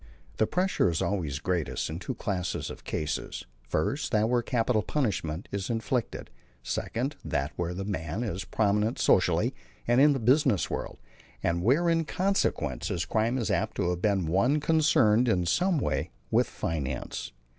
[0.37, 5.47] The pressure is always greatest in two classes of cases: first, that where capital punishment
[5.51, 6.31] is inflicted;
[6.63, 9.53] second, that where the man is prominent socially
[9.87, 10.97] and in the business world,
[11.43, 15.77] and where in consequence his crime is apt to have been one concerned in some
[15.77, 17.31] way with finance.